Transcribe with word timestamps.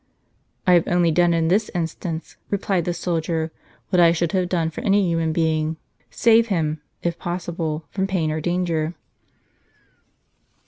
"I 0.65 0.73
have 0.73 0.87
only 0.87 1.11
done 1.11 1.31
in 1.31 1.47
this 1.47 1.69
instance," 1.75 2.35
replied 2.49 2.85
the 2.85 2.93
soldier, 2.95 3.51
"what 3.91 3.99
I 3.99 4.13
should 4.13 4.31
have 4.31 4.49
done 4.49 4.71
for 4.71 4.81
any 4.81 5.07
human 5.07 5.31
being,— 5.31 5.77
save 6.23 6.47
him, 6.47 6.81
if 7.03 7.19
possible, 7.19 7.85
from 7.91 8.07
pain 8.07 8.31
or 8.31 8.41
danger." 8.41 8.95